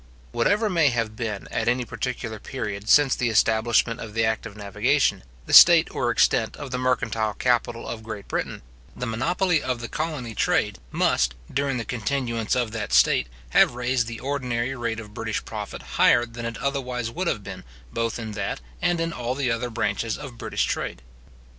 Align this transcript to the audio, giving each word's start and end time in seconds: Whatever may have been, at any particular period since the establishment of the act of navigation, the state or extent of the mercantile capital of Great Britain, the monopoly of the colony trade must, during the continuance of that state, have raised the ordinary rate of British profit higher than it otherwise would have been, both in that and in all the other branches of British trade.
Whatever 0.31 0.67
may 0.67 0.87
have 0.89 1.15
been, 1.15 1.47
at 1.51 1.67
any 1.67 1.85
particular 1.85 2.39
period 2.39 2.89
since 2.89 3.15
the 3.15 3.29
establishment 3.29 3.99
of 3.99 4.15
the 4.15 4.25
act 4.25 4.47
of 4.47 4.57
navigation, 4.57 5.21
the 5.45 5.53
state 5.53 5.91
or 5.93 6.09
extent 6.09 6.57
of 6.57 6.71
the 6.71 6.79
mercantile 6.79 7.35
capital 7.35 7.87
of 7.87 8.01
Great 8.01 8.27
Britain, 8.27 8.63
the 8.95 9.05
monopoly 9.05 9.61
of 9.61 9.79
the 9.79 9.87
colony 9.87 10.33
trade 10.33 10.79
must, 10.89 11.35
during 11.53 11.77
the 11.77 11.85
continuance 11.85 12.55
of 12.55 12.71
that 12.71 12.91
state, 12.93 13.27
have 13.49 13.75
raised 13.75 14.07
the 14.07 14.19
ordinary 14.19 14.75
rate 14.75 14.99
of 14.99 15.13
British 15.13 15.45
profit 15.45 15.83
higher 15.83 16.25
than 16.25 16.47
it 16.47 16.57
otherwise 16.57 17.11
would 17.11 17.27
have 17.27 17.43
been, 17.43 17.63
both 17.93 18.17
in 18.17 18.31
that 18.31 18.59
and 18.81 18.99
in 18.99 19.13
all 19.13 19.35
the 19.35 19.51
other 19.51 19.69
branches 19.69 20.17
of 20.17 20.35
British 20.35 20.63
trade. 20.65 21.03